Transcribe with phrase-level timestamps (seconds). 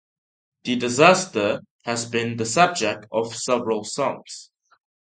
[0.63, 4.49] The disaster has been the subject of several songs.